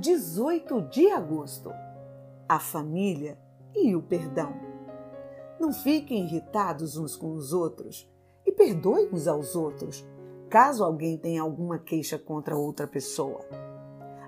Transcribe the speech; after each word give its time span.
18 0.00 0.82
de 0.82 1.08
agosto. 1.10 1.70
A 2.48 2.58
família 2.58 3.38
e 3.74 3.94
o 3.94 4.02
perdão. 4.02 4.52
Não 5.58 5.72
fiquem 5.72 6.24
irritados 6.24 6.96
uns 6.96 7.14
com 7.16 7.32
os 7.32 7.52
outros 7.52 8.10
e 8.44 8.50
perdoem 8.50 9.08
uns 9.12 9.28
aos 9.28 9.54
outros, 9.54 10.04
caso 10.50 10.84
alguém 10.84 11.16
tenha 11.16 11.42
alguma 11.42 11.78
queixa 11.78 12.18
contra 12.18 12.56
outra 12.56 12.86
pessoa. 12.86 13.40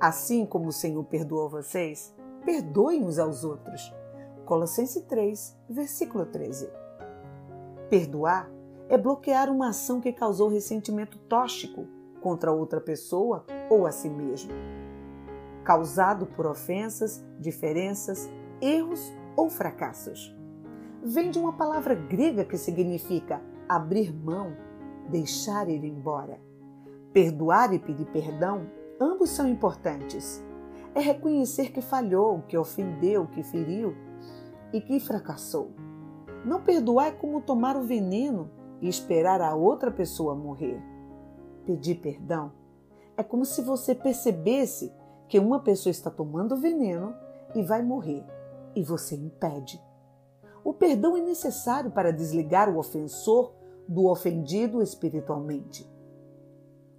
Assim 0.00 0.46
como 0.46 0.68
o 0.68 0.72
Senhor 0.72 1.02
perdoou 1.04 1.48
vocês, 1.48 2.14
perdoem 2.44 3.04
uns 3.04 3.18
aos 3.18 3.42
outros. 3.42 3.92
Colossenses 4.46 5.02
3, 5.02 5.56
versículo 5.68 6.24
13. 6.24 6.70
Perdoar 7.90 8.50
é 8.88 8.96
bloquear 8.96 9.50
uma 9.50 9.70
ação 9.70 10.00
que 10.00 10.12
causou 10.12 10.48
ressentimento 10.48 11.18
tóxico 11.18 11.86
contra 12.20 12.52
outra 12.52 12.80
pessoa 12.80 13.44
ou 13.68 13.86
a 13.86 13.92
si 13.92 14.08
mesmo 14.08 14.77
causado 15.68 16.24
por 16.24 16.46
ofensas, 16.46 17.22
diferenças, 17.38 18.26
erros 18.58 19.12
ou 19.36 19.50
fracassos. 19.50 20.34
Vem 21.04 21.30
de 21.30 21.38
uma 21.38 21.52
palavra 21.52 21.94
grega 21.94 22.42
que 22.42 22.56
significa 22.56 23.42
abrir 23.68 24.10
mão, 24.10 24.56
deixar 25.10 25.68
ir 25.68 25.84
embora. 25.84 26.40
Perdoar 27.12 27.74
e 27.74 27.78
pedir 27.78 28.06
perdão, 28.06 28.62
ambos 28.98 29.28
são 29.28 29.46
importantes. 29.46 30.42
É 30.94 31.00
reconhecer 31.00 31.70
que 31.70 31.82
falhou, 31.82 32.40
que 32.48 32.56
ofendeu, 32.56 33.26
que 33.26 33.42
feriu 33.42 33.94
e 34.72 34.80
que 34.80 34.98
fracassou. 34.98 35.72
Não 36.46 36.62
perdoar 36.62 37.08
é 37.08 37.10
como 37.10 37.42
tomar 37.42 37.76
o 37.76 37.82
veneno 37.82 38.50
e 38.80 38.88
esperar 38.88 39.42
a 39.42 39.54
outra 39.54 39.90
pessoa 39.90 40.34
morrer. 40.34 40.82
Pedir 41.66 41.96
perdão 41.96 42.52
é 43.18 43.22
como 43.22 43.44
se 43.44 43.60
você 43.60 43.94
percebesse 43.94 44.90
que 45.28 45.38
uma 45.38 45.60
pessoa 45.60 45.90
está 45.90 46.10
tomando 46.10 46.56
veneno 46.56 47.14
e 47.54 47.62
vai 47.62 47.82
morrer 47.82 48.24
e 48.74 48.82
você 48.82 49.14
impede. 49.14 49.80
O 50.64 50.72
perdão 50.72 51.16
é 51.16 51.20
necessário 51.20 51.90
para 51.90 52.12
desligar 52.12 52.68
o 52.68 52.78
ofensor 52.78 53.52
do 53.86 54.06
ofendido 54.06 54.82
espiritualmente. 54.82 55.88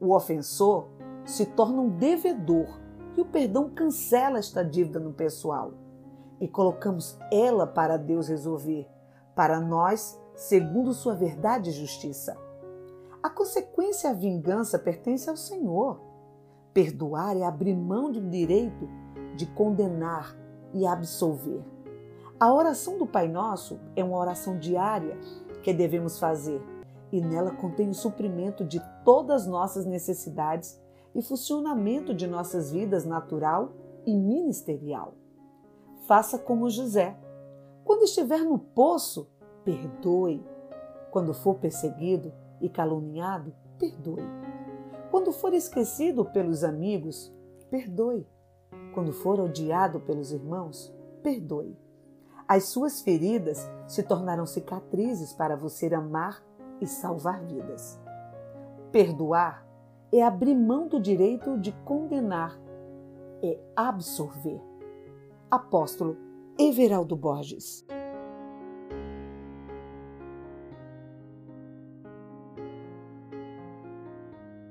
O 0.00 0.14
ofensor 0.14 0.88
se 1.24 1.46
torna 1.46 1.80
um 1.80 1.88
devedor 1.88 2.68
e 3.16 3.20
o 3.20 3.24
perdão 3.24 3.70
cancela 3.70 4.38
esta 4.38 4.64
dívida 4.64 5.00
no 5.00 5.12
pessoal 5.12 5.72
e 6.40 6.46
colocamos 6.46 7.18
ela 7.32 7.66
para 7.66 7.96
Deus 7.96 8.28
resolver, 8.28 8.86
para 9.34 9.58
nós, 9.58 10.20
segundo 10.34 10.92
sua 10.92 11.14
verdade 11.14 11.70
e 11.70 11.72
justiça. 11.72 12.36
A 13.22 13.30
consequência 13.30 14.10
a 14.10 14.12
vingança 14.12 14.78
pertence 14.78 15.28
ao 15.28 15.36
Senhor. 15.36 16.00
Perdoar 16.76 17.34
é 17.38 17.42
abrir 17.42 17.74
mão 17.74 18.12
do 18.12 18.20
direito 18.20 18.86
de 19.34 19.46
condenar 19.46 20.36
e 20.74 20.86
absolver. 20.86 21.64
A 22.38 22.52
oração 22.52 22.98
do 22.98 23.06
Pai 23.06 23.28
Nosso 23.28 23.80
é 23.96 24.04
uma 24.04 24.18
oração 24.18 24.58
diária 24.58 25.16
que 25.62 25.72
devemos 25.72 26.18
fazer 26.18 26.60
e 27.10 27.18
nela 27.18 27.50
contém 27.52 27.88
o 27.88 27.94
suprimento 27.94 28.62
de 28.62 28.78
todas 29.06 29.44
as 29.44 29.48
nossas 29.48 29.86
necessidades 29.86 30.78
e 31.14 31.22
funcionamento 31.22 32.12
de 32.12 32.26
nossas 32.26 32.70
vidas 32.70 33.06
natural 33.06 33.72
e 34.04 34.14
ministerial. 34.14 35.14
Faça 36.06 36.38
como 36.38 36.68
José. 36.68 37.16
Quando 37.86 38.02
estiver 38.02 38.40
no 38.40 38.58
poço, 38.58 39.26
perdoe. 39.64 40.44
Quando 41.10 41.32
for 41.32 41.54
perseguido 41.54 42.34
e 42.60 42.68
caluniado, 42.68 43.54
perdoe. 43.78 44.45
Quando 45.10 45.32
for 45.32 45.54
esquecido 45.54 46.24
pelos 46.24 46.64
amigos, 46.64 47.32
perdoe. 47.70 48.26
Quando 48.94 49.12
for 49.12 49.40
odiado 49.40 50.00
pelos 50.00 50.32
irmãos, 50.32 50.94
perdoe. 51.22 51.76
As 52.48 52.64
suas 52.64 53.00
feridas 53.00 53.68
se 53.86 54.02
tornarão 54.02 54.46
cicatrizes 54.46 55.32
para 55.32 55.56
você 55.56 55.92
amar 55.94 56.44
e 56.80 56.86
salvar 56.86 57.42
vidas. 57.44 58.00
Perdoar 58.92 59.66
é 60.12 60.22
abrir 60.22 60.54
mão 60.54 60.86
do 60.86 61.00
direito 61.00 61.58
de 61.58 61.72
condenar, 61.84 62.58
é 63.42 63.58
absorver. 63.74 64.60
Apóstolo 65.50 66.16
Everaldo 66.58 67.16
Borges. 67.16 67.84